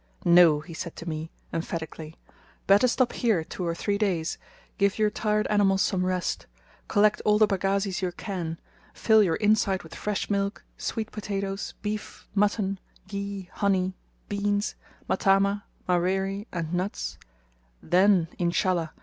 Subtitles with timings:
[0.25, 2.15] "No!" said he to me, emphatically,
[2.65, 4.39] "better stop here two or three days,
[4.79, 6.47] give your tired animals some rest;
[6.87, 8.59] collect all the pagazis you can,
[8.95, 13.93] fill your inside with fresh milk, sweet potatoes, beef, mutton, ghee, honey,
[14.27, 14.73] beans,
[15.07, 17.19] matama, maweri, and nuts;
[17.83, 18.93] then, Inshallah!